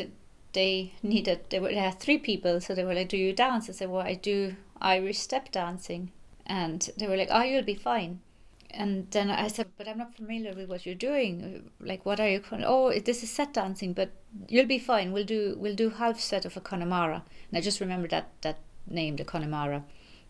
they 0.53 0.93
needed, 1.03 1.41
they, 1.49 1.59
were, 1.59 1.69
they 1.69 1.75
had 1.75 1.99
three 1.99 2.17
people, 2.17 2.61
so 2.61 2.73
they 2.73 2.85
were 2.85 2.95
like, 2.95 3.09
do 3.09 3.17
you 3.17 3.33
dance? 3.33 3.69
I 3.69 3.73
said, 3.73 3.89
well, 3.89 4.07
I 4.07 4.13
do 4.13 4.55
Irish 4.79 5.19
step 5.19 5.51
dancing. 5.51 6.11
And 6.45 6.89
they 6.97 7.07
were 7.07 7.17
like, 7.17 7.29
oh, 7.31 7.43
you'll 7.43 7.63
be 7.63 7.75
fine 7.75 8.21
and 8.71 9.09
then 9.11 9.29
I 9.29 9.47
said, 9.47 9.67
but 9.77 9.87
I'm 9.87 9.97
not 9.97 10.15
familiar 10.15 10.53
with 10.53 10.69
what 10.69 10.85
you're 10.85 10.95
doing. 10.95 11.69
Like, 11.79 12.05
what 12.05 12.19
are 12.19 12.29
you? 12.29 12.43
Oh, 12.65 12.91
this 12.99 13.23
is 13.23 13.29
set 13.29 13.53
dancing, 13.53 13.93
but 13.93 14.11
you'll 14.47 14.65
be 14.65 14.79
fine. 14.79 15.11
We'll 15.13 15.25
do 15.25 15.55
we'll 15.57 15.75
do 15.75 15.89
half 15.89 16.19
set 16.19 16.45
of 16.45 16.57
a 16.57 16.61
Connemara. 16.61 17.23
And 17.49 17.57
I 17.57 17.61
just 17.61 17.79
remember 17.79 18.07
that 18.09 18.29
that 18.41 18.59
name, 18.87 19.15
the 19.15 19.23
Connemara. 19.23 19.83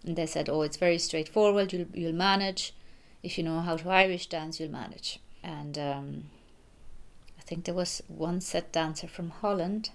And 0.06 0.15
they 0.15 0.27
said, 0.27 0.50
oh, 0.50 0.62
it's 0.62 0.77
very 0.77 1.00
straightforward. 1.00 1.74
You'll 1.74 1.88
you'll 1.94 2.13
manage. 2.13 2.74
If 3.24 3.38
you 3.38 3.44
know 3.44 3.62
how 3.62 3.77
to 3.77 3.89
Irish 3.89 4.27
dance, 4.27 4.60
you'll 4.60 4.72
manage. 4.72 5.20
And 5.44 5.77
um, 5.77 6.24
I 7.39 7.41
think 7.41 7.65
there 7.65 7.74
was 7.74 8.03
one 8.08 8.41
set 8.41 8.72
dancer 8.72 9.08
from 9.08 9.29
Holland, 9.29 9.89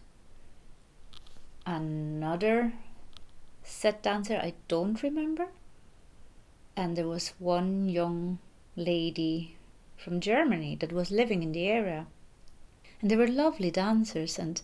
another 1.64 2.72
set 3.62 4.02
dancer 4.02 4.36
I 4.36 4.54
don't 4.68 5.02
remember, 5.02 5.48
and 6.76 6.96
there 6.96 7.08
was 7.08 7.34
one 7.38 7.88
young 7.88 8.38
lady 8.76 9.56
from 9.96 10.20
Germany 10.20 10.76
that 10.76 10.92
was 10.92 11.10
living 11.10 11.42
in 11.42 11.52
the 11.52 11.68
area. 11.68 12.06
And 13.00 13.10
they 13.10 13.16
were 13.16 13.26
lovely 13.26 13.70
dancers 13.70 14.38
and 14.38 14.60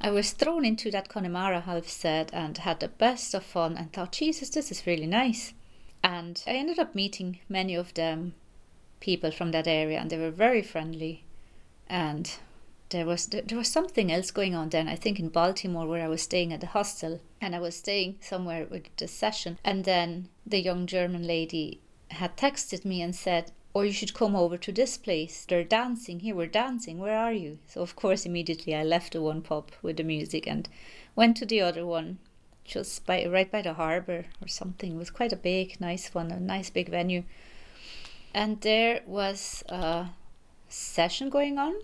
I 0.00 0.10
was 0.10 0.32
thrown 0.32 0.64
into 0.64 0.90
that 0.90 1.08
Connemara 1.08 1.60
half 1.60 1.86
set 1.86 2.34
and 2.34 2.58
had 2.58 2.80
the 2.80 2.88
best 2.88 3.34
of 3.34 3.44
fun 3.44 3.76
and 3.76 3.92
thought, 3.92 4.10
Jesus, 4.12 4.50
this 4.50 4.72
is 4.72 4.86
really 4.86 5.06
nice. 5.06 5.54
And 6.02 6.42
I 6.44 6.54
ended 6.54 6.80
up 6.80 6.96
meeting 6.96 7.38
many 7.48 7.76
of 7.76 7.94
them 7.94 8.34
people 8.98 9.30
from 9.30 9.52
that 9.52 9.68
area 9.68 10.00
and 10.00 10.10
they 10.10 10.18
were 10.18 10.32
very 10.32 10.62
friendly. 10.62 11.22
And 11.88 12.30
there 12.92 13.06
was 13.06 13.26
there 13.26 13.58
was 13.58 13.68
something 13.68 14.12
else 14.12 14.30
going 14.30 14.54
on 14.54 14.68
then. 14.68 14.86
I 14.86 14.96
think 14.96 15.18
in 15.18 15.30
Baltimore 15.30 15.86
where 15.86 16.04
I 16.04 16.08
was 16.08 16.22
staying 16.22 16.52
at 16.52 16.60
the 16.60 16.66
hostel 16.66 17.20
and 17.40 17.56
I 17.56 17.58
was 17.58 17.76
staying 17.76 18.18
somewhere 18.20 18.66
with 18.70 18.94
the 18.96 19.08
session 19.08 19.58
and 19.64 19.84
then 19.84 20.28
the 20.46 20.60
young 20.60 20.86
German 20.86 21.26
lady 21.26 21.80
had 22.08 22.36
texted 22.36 22.84
me 22.84 23.00
and 23.00 23.16
said, 23.16 23.50
or 23.74 23.86
you 23.86 23.92
should 23.92 24.12
come 24.12 24.36
over 24.36 24.58
to 24.58 24.70
this 24.70 24.98
place. 24.98 25.46
They're 25.46 25.64
dancing 25.64 26.20
here. 26.20 26.34
We're 26.34 26.46
dancing. 26.46 26.98
Where 26.98 27.16
are 27.16 27.32
you? 27.32 27.58
So 27.66 27.80
of 27.80 27.96
course, 27.96 28.26
immediately 28.26 28.74
I 28.74 28.84
left 28.84 29.14
the 29.14 29.22
one 29.22 29.40
pub 29.40 29.70
with 29.80 29.96
the 29.96 30.04
music 30.04 30.46
and 30.46 30.68
went 31.16 31.38
to 31.38 31.46
the 31.46 31.62
other 31.62 31.86
one, 31.86 32.18
just 32.64 33.06
by 33.06 33.26
right 33.26 33.50
by 33.50 33.62
the 33.62 33.74
harbour 33.74 34.26
or 34.42 34.48
something. 34.48 34.92
It 34.92 34.98
was 34.98 35.10
quite 35.10 35.32
a 35.32 35.36
big, 35.50 35.80
nice 35.80 36.12
one, 36.14 36.30
a 36.30 36.38
nice 36.38 36.68
big 36.68 36.90
venue. 36.90 37.24
And 38.34 38.60
there 38.60 39.00
was 39.06 39.64
a 39.68 40.10
session 40.68 41.30
going 41.30 41.58
on 41.58 41.74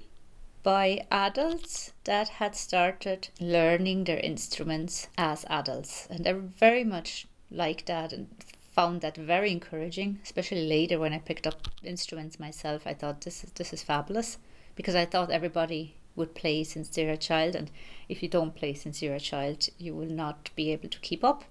by 0.68 1.02
adults 1.10 1.94
that 2.04 2.28
had 2.28 2.54
started 2.54 3.30
learning 3.40 4.04
their 4.04 4.18
instruments 4.18 5.08
as 5.16 5.46
adults, 5.48 6.06
and 6.10 6.26
they're 6.26 6.38
very 6.38 6.84
much 6.84 7.26
like 7.50 7.86
that 7.86 8.12
and 8.12 8.28
found 8.74 9.00
that 9.00 9.16
very 9.16 9.50
encouraging, 9.50 10.18
especially 10.22 10.68
later 10.68 10.98
when 10.98 11.14
I 11.14 11.20
picked 11.20 11.46
up 11.46 11.68
instruments 11.82 12.38
myself. 12.38 12.86
I 12.86 12.92
thought 12.92 13.22
this 13.22 13.42
is 13.44 13.52
this 13.52 13.72
is 13.72 13.82
fabulous 13.82 14.36
because 14.76 14.94
I 14.94 15.06
thought 15.06 15.30
everybody 15.30 15.94
would 16.16 16.34
play 16.34 16.64
since 16.64 16.90
they're 16.90 17.14
a 17.14 17.16
child, 17.16 17.54
and 17.54 17.70
if 18.06 18.22
you 18.22 18.28
don't 18.28 18.54
play 18.54 18.74
since 18.74 19.00
you're 19.00 19.14
a 19.14 19.30
child, 19.32 19.70
you 19.78 19.94
will 19.94 20.12
not 20.24 20.50
be 20.54 20.70
able 20.70 20.90
to 20.90 21.00
keep 21.00 21.24
up. 21.24 21.44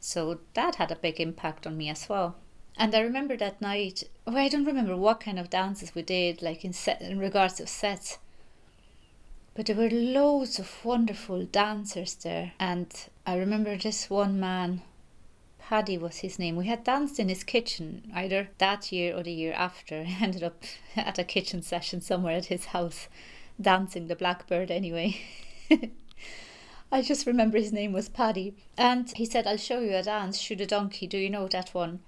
So 0.00 0.40
that 0.54 0.76
had 0.76 0.90
a 0.90 0.96
big 0.96 1.20
impact 1.20 1.66
on 1.66 1.76
me 1.76 1.90
as 1.90 2.08
well. 2.08 2.36
And 2.76 2.94
I 2.94 3.00
remember 3.00 3.36
that 3.36 3.60
night. 3.60 4.04
Well, 4.26 4.36
I 4.36 4.48
don't 4.48 4.64
remember 4.64 4.96
what 4.96 5.20
kind 5.20 5.38
of 5.38 5.50
dances 5.50 5.94
we 5.94 6.02
did, 6.02 6.42
like 6.42 6.64
in 6.64 6.72
set 6.72 7.00
in 7.00 7.18
regards 7.18 7.54
to 7.54 7.66
sets. 7.66 8.18
But 9.54 9.66
there 9.66 9.76
were 9.76 9.90
loads 9.90 10.58
of 10.58 10.84
wonderful 10.84 11.44
dancers 11.44 12.14
there, 12.14 12.52
and 12.58 12.92
I 13.24 13.36
remember 13.36 13.76
this 13.76 14.10
one 14.10 14.40
man 14.40 14.82
Paddy 15.66 15.96
was 15.96 16.18
his 16.18 16.38
name. 16.38 16.56
We 16.56 16.66
had 16.66 16.84
danced 16.84 17.18
in 17.18 17.30
his 17.30 17.42
kitchen 17.42 18.12
either 18.14 18.50
that 18.58 18.92
year 18.92 19.16
or 19.16 19.22
the 19.22 19.32
year 19.32 19.54
after. 19.54 20.00
I 20.06 20.16
ended 20.20 20.42
up 20.42 20.62
at 20.96 21.18
a 21.18 21.24
kitchen 21.24 21.62
session 21.62 22.02
somewhere 22.02 22.36
at 22.36 22.46
his 22.46 22.66
house, 22.66 23.08
dancing 23.58 24.08
the 24.08 24.14
blackbird 24.16 24.70
anyway. 24.70 25.22
I 26.92 27.00
just 27.00 27.26
remember 27.26 27.56
his 27.56 27.72
name 27.72 27.92
was 27.92 28.10
Paddy. 28.10 28.54
And 28.76 29.10
he 29.16 29.24
said, 29.24 29.46
I'll 29.46 29.56
show 29.56 29.80
you 29.80 29.96
a 29.96 30.02
dance, 30.02 30.38
shoot 30.38 30.60
a 30.60 30.66
donkey. 30.66 31.06
Do 31.06 31.16
you 31.16 31.30
know 31.30 31.48
that 31.48 31.72
one? 31.72 32.00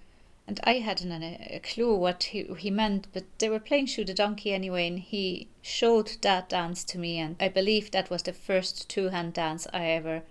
And 0.49 0.61
I 0.65 0.75
hadn't 0.75 1.11
a, 1.11 1.61
clue 1.63 1.97
what 1.97 2.25
he, 2.25 2.45
he 2.59 2.71
meant, 2.71 3.09
but 3.13 3.25
they 3.39 3.49
were 3.49 3.59
playing 3.59 3.87
Shoot 3.87 4.09
a 4.11 4.15
Donkey 4.15 4.53
anyway, 4.53 4.87
and 4.87 5.01
he 5.01 5.49
showed 5.61 6.19
that 6.23 6.49
dance 6.49 6.85
to 6.85 6.99
me. 6.99 7.19
And 7.19 7.37
I 7.41 7.49
believe 7.49 7.91
that 7.91 8.11
was 8.11 8.23
the 8.23 8.33
first 8.33 8.89
two 8.89 9.09
hand 9.09 9.33
dance 9.35 9.67
I 9.73 9.87
ever 9.87 10.23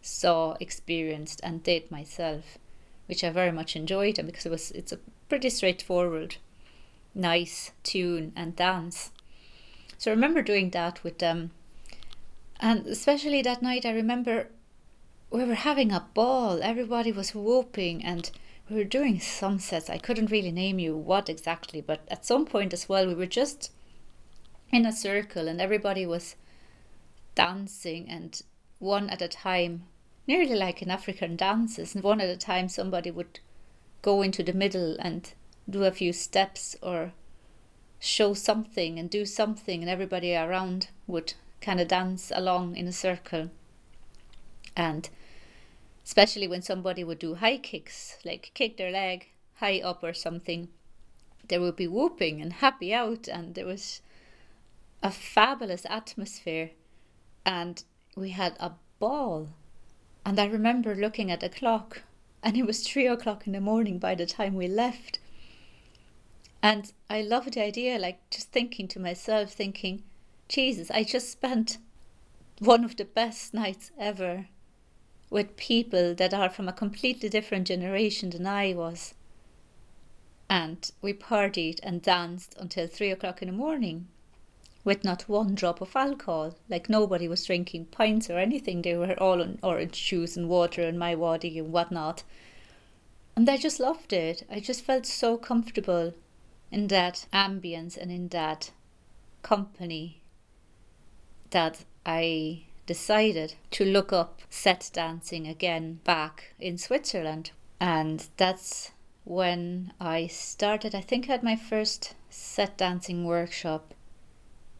saw, 0.00 0.56
experienced, 0.58 1.40
and 1.42 1.62
did 1.62 1.90
myself 1.90 2.58
which 3.08 3.24
I 3.24 3.30
very 3.30 3.50
much 3.50 3.74
enjoyed, 3.74 4.18
and 4.18 4.26
because 4.26 4.44
it 4.46 4.50
was 4.50 4.70
it's 4.72 4.92
a 4.92 4.98
pretty 5.28 5.48
straightforward, 5.48 6.36
nice 7.14 7.72
tune 7.82 8.32
and 8.36 8.54
dance. 8.54 9.10
So 9.96 10.10
I 10.10 10.14
remember 10.14 10.42
doing 10.42 10.70
that 10.70 11.02
with 11.02 11.18
them, 11.18 11.50
and 12.60 12.86
especially 12.86 13.40
that 13.42 13.62
night, 13.62 13.86
I 13.86 13.92
remember 13.92 14.48
we 15.30 15.42
were 15.42 15.54
having 15.54 15.90
a 15.90 16.06
ball. 16.12 16.62
Everybody 16.62 17.10
was 17.10 17.34
whooping, 17.34 18.04
and 18.04 18.30
we 18.70 18.76
were 18.76 18.84
doing 18.84 19.18
some 19.20 19.58
sets. 19.58 19.88
I 19.88 19.98
couldn't 19.98 20.30
really 20.30 20.52
name 20.52 20.78
you 20.78 20.96
what 20.96 21.28
exactly, 21.28 21.80
but 21.80 22.00
at 22.08 22.24
some 22.24 22.44
point 22.44 22.72
as 22.72 22.88
well, 22.88 23.06
we 23.06 23.14
were 23.14 23.26
just 23.26 23.72
in 24.70 24.84
a 24.84 24.92
circle, 24.92 25.48
and 25.48 25.60
everybody 25.60 26.06
was 26.06 26.36
dancing, 27.34 28.08
and 28.08 28.42
one 28.78 29.08
at 29.10 29.22
a 29.22 29.28
time 29.28 29.84
nearly 30.26 30.54
like 30.54 30.82
in 30.82 30.90
African 30.90 31.36
dances. 31.36 31.94
And 31.94 32.04
one 32.04 32.20
at 32.20 32.28
a 32.28 32.36
time, 32.36 32.68
somebody 32.68 33.10
would 33.10 33.40
go 34.02 34.22
into 34.22 34.42
the 34.42 34.52
middle 34.52 34.96
and 35.00 35.32
do 35.68 35.84
a 35.84 35.90
few 35.90 36.12
steps 36.12 36.76
or 36.82 37.12
show 37.98 38.34
something 38.34 38.98
and 38.98 39.08
do 39.08 39.24
something, 39.24 39.80
and 39.80 39.90
everybody 39.90 40.34
around 40.34 40.88
would 41.06 41.34
kind 41.60 41.80
of 41.80 41.88
dance 41.88 42.30
along 42.34 42.76
in 42.76 42.86
a 42.86 42.92
circle. 42.92 43.50
And 44.76 45.08
especially 46.08 46.48
when 46.48 46.62
somebody 46.62 47.04
would 47.04 47.18
do 47.18 47.34
high 47.34 47.58
kicks, 47.58 48.16
like 48.24 48.50
kick 48.54 48.78
their 48.78 48.90
leg 48.90 49.28
high 49.56 49.78
up 49.78 50.02
or 50.02 50.14
something, 50.14 50.66
there 51.48 51.60
would 51.60 51.76
be 51.76 51.86
whooping 51.86 52.40
and 52.40 52.54
happy 52.54 52.94
out, 52.94 53.28
and 53.28 53.54
there 53.54 53.66
was 53.66 54.00
a 55.02 55.10
fabulous 55.10 55.84
atmosphere, 55.90 56.70
and 57.44 57.84
we 58.16 58.30
had 58.30 58.56
a 58.58 58.72
ball. 58.98 59.50
And 60.24 60.40
I 60.40 60.46
remember 60.46 60.94
looking 60.94 61.30
at 61.30 61.40
the 61.40 61.50
clock, 61.50 62.00
and 62.42 62.56
it 62.56 62.64
was 62.64 62.88
three 62.88 63.06
o'clock 63.06 63.46
in 63.46 63.52
the 63.52 63.60
morning 63.60 63.98
by 63.98 64.14
the 64.14 64.24
time 64.24 64.54
we 64.54 64.66
left. 64.66 65.18
And 66.62 66.90
I 67.10 67.20
loved 67.20 67.52
the 67.52 67.62
idea, 67.62 67.98
like 67.98 68.30
just 68.30 68.50
thinking 68.50 68.88
to 68.88 68.98
myself, 68.98 69.52
thinking, 69.52 70.04
Jesus, 70.48 70.90
I 70.90 71.04
just 71.04 71.30
spent 71.30 71.76
one 72.60 72.82
of 72.82 72.96
the 72.96 73.04
best 73.04 73.52
nights 73.52 73.90
ever 73.98 74.46
with 75.30 75.56
people 75.56 76.14
that 76.14 76.32
are 76.32 76.48
from 76.48 76.68
a 76.68 76.72
completely 76.72 77.28
different 77.28 77.66
generation 77.66 78.30
than 78.30 78.46
I 78.46 78.72
was. 78.74 79.14
And 80.48 80.90
we 81.02 81.12
partied 81.12 81.78
and 81.82 82.00
danced 82.00 82.56
until 82.58 82.86
three 82.86 83.10
o'clock 83.10 83.42
in 83.42 83.48
the 83.48 83.54
morning 83.54 84.08
with 84.84 85.04
not 85.04 85.28
one 85.28 85.54
drop 85.54 85.82
of 85.82 85.94
alcohol. 85.94 86.54
Like 86.70 86.88
nobody 86.88 87.28
was 87.28 87.44
drinking 87.44 87.86
pints 87.86 88.30
or 88.30 88.38
anything. 88.38 88.80
They 88.80 88.96
were 88.96 89.20
all 89.20 89.42
on 89.42 89.58
orange 89.62 90.02
juice 90.06 90.36
and 90.36 90.48
water 90.48 90.82
and 90.82 90.98
MiWadi 90.98 91.58
and 91.58 91.72
whatnot. 91.72 92.22
And 93.36 93.48
I 93.48 93.58
just 93.58 93.78
loved 93.78 94.12
it. 94.12 94.44
I 94.50 94.60
just 94.60 94.82
felt 94.82 95.04
so 95.04 95.36
comfortable 95.36 96.14
in 96.72 96.86
that 96.88 97.26
ambience 97.32 97.96
and 97.96 98.10
in 98.10 98.28
that 98.28 98.70
company 99.42 100.22
that 101.50 101.84
I 102.04 102.64
decided 102.88 103.54
to 103.70 103.84
look 103.84 104.12
up 104.12 104.42
set 104.50 104.90
dancing 104.92 105.46
again 105.46 106.00
back 106.04 106.54
in 106.58 106.76
Switzerland. 106.78 107.52
And 107.78 108.26
that's 108.38 108.92
when 109.24 109.92
I 110.00 110.26
started. 110.26 110.94
I 110.94 111.02
think 111.02 111.28
I 111.28 111.32
had 111.32 111.42
my 111.42 111.54
first 111.54 112.14
set 112.30 112.78
dancing 112.78 113.24
workshop 113.24 113.92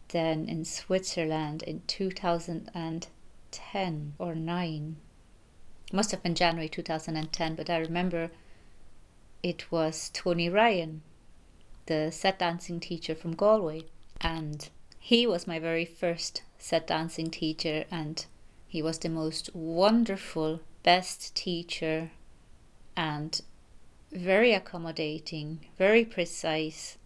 then 0.08 0.48
in 0.48 0.64
Switzerland 0.64 1.62
in 1.62 1.82
2010 1.86 4.14
or 4.18 4.34
9. 4.34 4.96
Must 5.92 6.10
have 6.10 6.22
been 6.22 6.34
January 6.34 6.70
2010, 6.70 7.54
but 7.54 7.68
I 7.68 7.76
remember 7.76 8.30
it 9.42 9.70
was 9.70 10.10
Tony 10.14 10.48
Ryan, 10.48 11.02
the 11.84 12.10
set 12.10 12.38
dancing 12.38 12.80
teacher 12.80 13.14
from 13.14 13.34
Galway, 13.34 13.82
and 14.18 14.70
he 14.98 15.26
was 15.26 15.46
my 15.46 15.58
very 15.58 15.84
first 15.84 16.40
set 16.58 16.86
dancing 16.86 17.30
teacher, 17.30 17.84
and 17.90 18.26
he 18.66 18.82
was 18.82 18.98
the 18.98 19.08
most 19.08 19.54
wonderful, 19.54 20.60
best 20.82 21.34
teacher, 21.34 22.10
and 22.96 23.40
very 24.12 24.52
accommodating, 24.52 25.60
very 25.76 26.04
precise, 26.04 26.98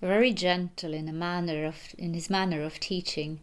very 0.00 0.32
gentle 0.32 0.92
in 0.92 1.08
a 1.08 1.12
manner 1.12 1.64
of 1.64 1.94
in 1.96 2.12
his 2.14 2.28
manner 2.28 2.62
of 2.62 2.80
teaching 2.80 3.40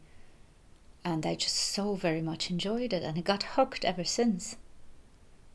and 1.06 1.26
I 1.26 1.36
just 1.36 1.56
so 1.56 1.96
very 1.96 2.22
much 2.22 2.52
enjoyed 2.52 2.92
it 2.92 3.04
and 3.04 3.18
I 3.18 3.22
got 3.22 3.44
hooked 3.44 3.86
ever 3.86 4.04
since. 4.04 4.58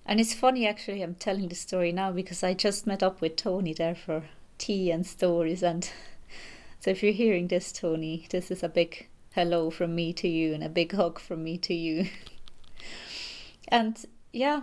And 0.06 0.18
it's 0.18 0.34
funny 0.34 0.66
actually 0.66 1.02
I'm 1.02 1.14
telling 1.14 1.48
the 1.48 1.54
story 1.54 1.92
now 1.92 2.10
because 2.12 2.42
I 2.42 2.54
just 2.54 2.86
met 2.86 3.02
up 3.02 3.20
with 3.20 3.36
Tony 3.36 3.74
there 3.74 3.94
for 3.94 4.24
tea 4.56 4.90
and 4.90 5.06
stories 5.06 5.62
and 5.62 5.90
so 6.80 6.90
if 6.90 7.02
you're 7.02 7.12
hearing 7.12 7.48
this 7.48 7.70
Tony, 7.70 8.26
this 8.30 8.50
is 8.50 8.62
a 8.62 8.68
big 8.68 9.06
hello 9.34 9.68
from 9.68 9.94
me 9.96 10.12
to 10.12 10.28
you 10.28 10.54
and 10.54 10.62
a 10.62 10.68
big 10.68 10.92
hug 10.92 11.18
from 11.18 11.42
me 11.42 11.58
to 11.58 11.74
you. 11.74 12.06
and 13.68 14.06
yeah, 14.32 14.62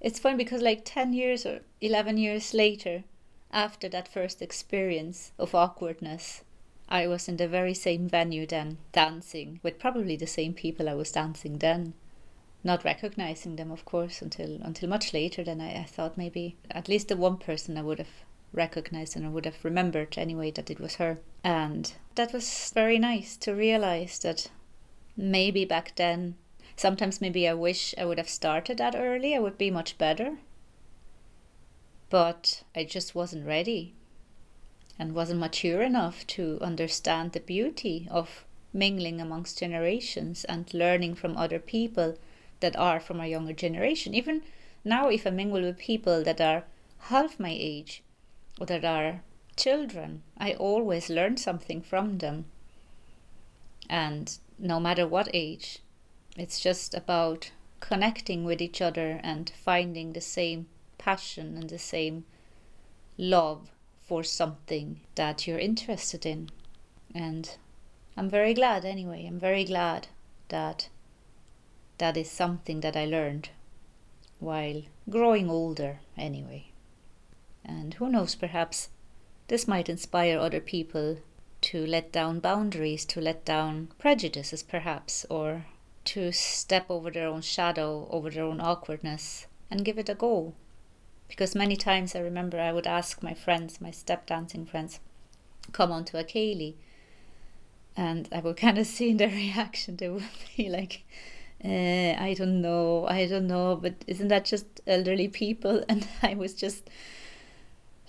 it's 0.00 0.18
fun 0.18 0.36
because 0.36 0.60
like 0.60 0.82
10 0.84 1.14
years 1.14 1.46
or 1.46 1.60
11 1.80 2.18
years 2.18 2.52
later 2.52 3.04
after 3.50 3.88
that 3.88 4.08
first 4.08 4.42
experience 4.42 5.32
of 5.38 5.54
awkwardness 5.54 6.42
I 6.90 7.06
was 7.06 7.26
in 7.26 7.38
the 7.38 7.48
very 7.48 7.72
same 7.72 8.06
venue 8.06 8.46
then, 8.46 8.76
dancing 8.92 9.60
with 9.62 9.78
probably 9.78 10.14
the 10.16 10.26
same 10.26 10.52
people 10.52 10.90
I 10.90 10.94
was 10.94 11.10
dancing 11.10 11.56
then. 11.56 11.94
Not 12.62 12.84
recognizing 12.84 13.56
them, 13.56 13.70
of 13.70 13.86
course, 13.86 14.20
until 14.20 14.60
until 14.60 14.90
much 14.90 15.14
later. 15.14 15.42
than 15.42 15.62
I, 15.62 15.80
I 15.80 15.84
thought 15.84 16.18
maybe 16.18 16.56
at 16.70 16.88
least 16.88 17.08
the 17.08 17.16
one 17.16 17.38
person 17.38 17.78
I 17.78 17.82
would 17.82 17.98
have 17.98 18.24
recognized 18.52 19.16
and 19.16 19.24
I 19.24 19.30
would 19.30 19.44
have 19.44 19.64
remembered 19.64 20.18
anyway 20.18 20.50
that 20.52 20.70
it 20.70 20.78
was 20.78 20.96
her. 20.96 21.18
And 21.42 21.92
that 22.14 22.32
was 22.32 22.70
very 22.74 22.98
nice 22.98 23.36
to 23.38 23.54
realize 23.54 24.18
that 24.20 24.48
maybe 25.16 25.64
back 25.64 25.96
then, 25.96 26.36
sometimes 26.76 27.20
maybe 27.20 27.48
I 27.48 27.54
wish 27.54 27.94
I 27.96 28.04
would 28.04 28.18
have 28.18 28.28
started 28.28 28.78
that 28.78 28.94
early, 28.94 29.34
I 29.34 29.38
would 29.38 29.58
be 29.58 29.70
much 29.70 29.98
better. 29.98 30.38
But 32.10 32.62
I 32.76 32.84
just 32.84 33.14
wasn't 33.14 33.46
ready 33.46 33.94
and 34.98 35.14
wasn't 35.14 35.40
mature 35.40 35.82
enough 35.82 36.26
to 36.28 36.58
understand 36.60 37.32
the 37.32 37.40
beauty 37.40 38.06
of 38.10 38.44
mingling 38.72 39.20
amongst 39.20 39.58
generations 39.58 40.44
and 40.44 40.72
learning 40.74 41.14
from 41.14 41.36
other 41.36 41.58
people 41.58 42.16
that 42.60 42.76
are 42.76 43.00
from 43.00 43.20
a 43.20 43.26
younger 43.26 43.52
generation. 43.52 44.14
Even 44.14 44.42
now, 44.84 45.08
if 45.08 45.26
I 45.26 45.30
mingle 45.30 45.62
with 45.62 45.78
people 45.78 46.22
that 46.22 46.40
are 46.40 46.64
half 47.08 47.40
my 47.40 47.54
age 47.58 48.02
that 48.60 48.84
are 48.84 49.22
children, 49.56 50.22
I 50.38 50.54
always 50.54 51.10
learn 51.10 51.36
something 51.36 51.82
from 51.82 52.18
them. 52.18 52.46
And 53.88 54.38
no 54.58 54.80
matter 54.80 55.06
what 55.06 55.28
age, 55.34 55.78
it's 56.36 56.60
just 56.60 56.94
about 56.94 57.50
connecting 57.80 58.44
with 58.44 58.62
each 58.62 58.80
other 58.80 59.20
and 59.22 59.50
finding 59.50 60.12
the 60.12 60.20
same 60.20 60.66
passion 60.98 61.56
and 61.56 61.68
the 61.68 61.78
same 61.78 62.24
love 63.18 63.70
for 64.00 64.22
something 64.22 65.00
that 65.14 65.46
you're 65.46 65.58
interested 65.58 66.24
in. 66.24 66.48
And 67.14 67.56
I'm 68.16 68.30
very 68.30 68.54
glad 68.54 68.84
anyway. 68.84 69.26
I'm 69.26 69.38
very 69.38 69.64
glad 69.64 70.08
that 70.48 70.88
that 71.98 72.16
is 72.16 72.30
something 72.30 72.80
that 72.80 72.96
I 72.96 73.04
learned 73.04 73.50
while 74.38 74.82
growing 75.08 75.50
older 75.50 76.00
anyway. 76.16 76.71
And 77.64 77.94
who 77.94 78.08
knows, 78.08 78.34
perhaps 78.34 78.88
this 79.48 79.68
might 79.68 79.88
inspire 79.88 80.38
other 80.38 80.60
people 80.60 81.18
to 81.62 81.86
let 81.86 82.10
down 82.12 82.40
boundaries, 82.40 83.04
to 83.04 83.20
let 83.20 83.44
down 83.44 83.88
prejudices, 83.98 84.62
perhaps, 84.62 85.24
or 85.30 85.66
to 86.04 86.32
step 86.32 86.86
over 86.88 87.10
their 87.10 87.28
own 87.28 87.40
shadow, 87.40 88.08
over 88.10 88.30
their 88.30 88.44
own 88.44 88.60
awkwardness, 88.60 89.46
and 89.70 89.84
give 89.84 89.98
it 89.98 90.08
a 90.08 90.14
go. 90.14 90.54
Because 91.28 91.54
many 91.54 91.76
times 91.76 92.14
I 92.14 92.20
remember 92.20 92.60
I 92.60 92.72
would 92.72 92.86
ask 92.86 93.22
my 93.22 93.34
friends, 93.34 93.80
my 93.80 93.90
step 93.90 94.26
dancing 94.26 94.66
friends, 94.66 95.00
come 95.70 95.92
on 95.92 96.04
to 96.06 96.18
a 96.18 96.24
ceilidh, 96.24 96.74
and 97.96 98.28
I 98.32 98.40
would 98.40 98.56
kind 98.64 98.78
of 98.78 98.86
see 98.86 99.10
in 99.10 99.16
their 99.18 99.28
reaction. 99.28 99.96
They 99.96 100.08
would 100.08 100.24
be 100.56 100.68
like, 100.68 101.04
uh, 101.64 101.68
I 102.18 102.34
don't 102.36 102.60
know, 102.60 103.06
I 103.06 103.26
don't 103.26 103.46
know, 103.46 103.76
but 103.76 103.94
isn't 104.06 104.28
that 104.28 104.44
just 104.44 104.80
elderly 104.86 105.28
people? 105.28 105.84
And 105.88 106.08
I 106.22 106.34
was 106.34 106.54
just 106.54 106.90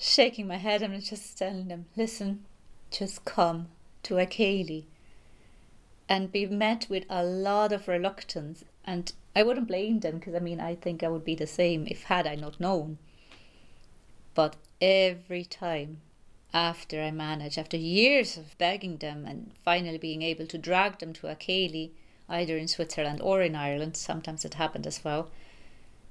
shaking 0.04 0.48
my 0.48 0.58
head. 0.58 0.82
And 0.82 1.02
just 1.02 1.38
telling 1.38 1.68
them, 1.68 1.86
listen, 1.96 2.46
just 2.92 3.26
come 3.26 3.70
to 4.04 4.18
a 4.18 4.26
ceilidh 4.26 4.86
and 6.10 6.32
be 6.32 6.46
met 6.46 6.88
with 6.90 7.06
a 7.10 7.24
lot 7.24 7.72
of 7.72 7.88
reluctance. 7.88 8.64
And 8.86 9.12
I 9.36 9.44
wouldn't 9.44 9.68
blame 9.68 10.02
them 10.02 10.20
because 10.20 10.36
I 10.36 10.40
mean 10.40 10.60
I 10.60 10.76
think 10.76 11.02
I 11.02 11.08
would 11.08 11.26
be 11.26 11.36
the 11.36 11.48
same 11.48 11.88
if 11.88 12.04
had 12.04 12.28
I 12.28 12.36
not 12.36 12.60
known. 12.60 12.98
But 14.36 14.56
every 14.82 15.46
time 15.46 16.02
after 16.54 17.02
I 17.02 17.12
managed, 17.12 17.58
after 17.58 17.78
years 17.78 18.38
of 18.38 18.58
begging 18.58 18.98
them 18.98 19.26
and 19.26 19.52
finally 19.64 19.98
being 19.98 20.22
able 20.22 20.46
to 20.48 20.58
drag 20.58 21.00
them 21.00 21.14
to 21.14 21.28
a 21.28 21.36
ceilidh, 21.36 21.92
either 22.30 22.58
in 22.58 22.68
Switzerland 22.68 23.22
or 23.22 23.42
in 23.42 23.56
Ireland, 23.56 23.98
sometimes 23.98 24.46
it 24.46 24.56
happened 24.56 24.86
as 24.86 25.04
well, 25.04 25.30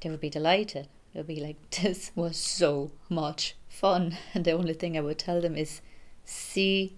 they 0.00 0.10
would 0.10 0.20
be 0.20 0.30
delighted. 0.30 0.88
They'll 1.12 1.24
be 1.24 1.40
like, 1.40 1.56
this 1.82 2.10
was 2.14 2.36
so 2.36 2.90
much 3.08 3.54
fun. 3.68 4.16
And 4.34 4.44
the 4.44 4.52
only 4.52 4.74
thing 4.74 4.96
I 4.96 5.00
would 5.00 5.18
tell 5.18 5.40
them 5.40 5.56
is, 5.56 5.80
see, 6.24 6.94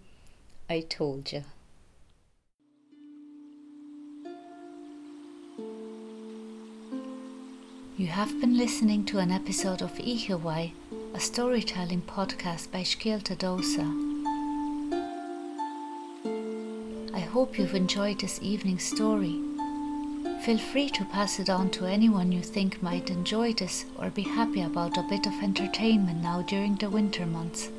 I 0.68 0.80
told 0.80 1.32
you. 1.32 1.44
You 7.96 8.08
have 8.08 8.40
been 8.40 8.56
listening 8.58 9.04
to 9.06 9.18
an 9.18 9.30
episode 9.30 9.80
of 9.80 9.92
Oíche 9.92 10.40
Mhaith 10.40 10.72
a 11.14 11.20
storytelling 11.20 12.02
podcast 12.02 12.72
by 12.72 12.80
Scéalta 12.80 13.36
Damhsa. 13.36 13.86
I 17.14 17.20
hope 17.20 17.56
you've 17.56 17.76
enjoyed 17.76 18.18
this 18.18 18.40
evening's 18.42 18.82
story. 18.82 19.53
Feel 20.44 20.58
free 20.58 20.90
to 20.90 21.06
pass 21.06 21.40
it 21.40 21.48
on 21.48 21.70
to 21.70 21.86
anyone 21.86 22.30
you 22.30 22.42
think 22.42 22.82
might 22.82 23.08
enjoy 23.08 23.54
this 23.54 23.86
or 23.96 24.10
be 24.10 24.20
happy 24.20 24.60
about 24.60 24.98
a 24.98 25.02
bit 25.08 25.26
of 25.26 25.42
entertainment 25.42 26.22
now 26.22 26.42
during 26.42 26.74
the 26.74 26.90
winter 26.90 27.24
months. 27.24 27.70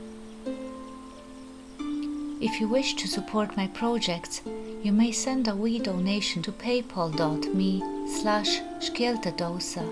If 2.41 2.59
you 2.59 2.67
wish 2.67 2.95
to 2.95 3.07
support 3.07 3.55
my 3.55 3.67
projects, 3.67 4.41
you 4.81 4.91
may 4.91 5.11
send 5.11 5.47
a 5.47 5.55
wee 5.55 5.77
donation 5.77 6.41
to 6.41 6.51
paypal.me 6.51 7.83
slash 8.07 8.61
Dosa. 8.81 9.85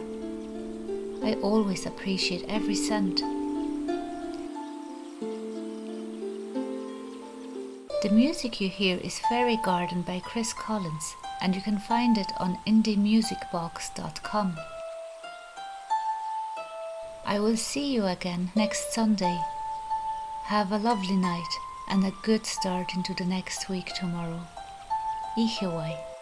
I 1.23 1.36
always 1.43 1.86
appreciate 1.86 2.43
every 2.47 2.75
cent. 2.75 3.21
The 8.01 8.09
music 8.12 8.59
you 8.59 8.69
hear 8.69 8.97
is 8.97 9.19
Faery 9.29 9.59
Garden 9.63 10.01
by 10.01 10.21
Chris 10.25 10.53
Collins, 10.53 11.15
and 11.43 11.53
you 11.53 11.62
can 11.62 11.77
find 11.77 12.17
it 12.17 12.32
on 12.38 12.58
indiemusicbox.com. 12.65 14.58
I 17.25 17.39
will 17.39 17.58
see 17.58 17.93
you 17.93 18.06
again 18.06 18.51
next 18.56 18.93
Sunday. 18.93 19.38
Have 20.45 20.71
a 20.71 20.77
lovely 20.77 21.17
night 21.17 21.53
and 21.89 22.06
a 22.06 22.13
good 22.23 22.45
start 22.45 22.95
into 22.95 23.13
the 23.13 23.25
next 23.25 23.69
week 23.69 23.93
tomorrow. 23.93 24.41
Oíche 25.38 25.67
Mhaith. 25.69 26.12